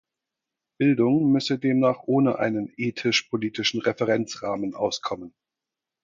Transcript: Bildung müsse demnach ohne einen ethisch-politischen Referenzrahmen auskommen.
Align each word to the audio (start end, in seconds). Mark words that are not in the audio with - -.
Bildung 0.79 1.31
müsse 1.31 1.59
demnach 1.59 1.99
ohne 2.07 2.39
einen 2.39 2.73
ethisch-politischen 2.75 3.81
Referenzrahmen 3.81 4.73
auskommen. 4.73 5.35